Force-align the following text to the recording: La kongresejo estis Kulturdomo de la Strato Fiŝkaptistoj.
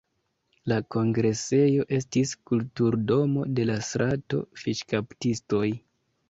La 0.71 0.77
kongresejo 0.93 1.85
estis 1.97 2.31
Kulturdomo 2.51 3.45
de 3.61 3.67
la 3.71 3.77
Strato 3.91 4.41
Fiŝkaptistoj. 4.63 5.63